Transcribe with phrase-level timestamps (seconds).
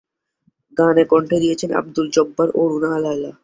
[0.77, 3.31] গানে কণ্ঠ দিয়েছেন আব্দুল জব্বার ও রুনা লায়লা।